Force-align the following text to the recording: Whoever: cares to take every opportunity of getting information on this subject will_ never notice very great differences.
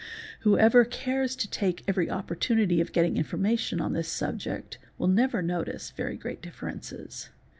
Whoever: 0.39 0.83
cares 0.83 1.35
to 1.35 1.47
take 1.47 1.83
every 1.87 2.09
opportunity 2.09 2.81
of 2.81 2.91
getting 2.91 3.17
information 3.17 3.79
on 3.79 3.93
this 3.93 4.07
subject 4.07 4.79
will_ 4.97 5.07
never 5.13 5.43
notice 5.43 5.91
very 5.91 6.17
great 6.17 6.41
differences. 6.41 7.29